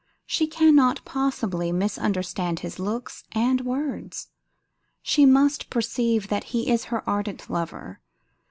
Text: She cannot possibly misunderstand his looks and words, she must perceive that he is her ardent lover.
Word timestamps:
She 0.25 0.47
cannot 0.47 1.05
possibly 1.05 1.71
misunderstand 1.71 2.61
his 2.61 2.79
looks 2.79 3.23
and 3.33 3.61
words, 3.61 4.29
she 5.03 5.27
must 5.27 5.69
perceive 5.69 6.27
that 6.29 6.45
he 6.45 6.71
is 6.71 6.85
her 6.85 7.07
ardent 7.07 7.51
lover. 7.51 8.01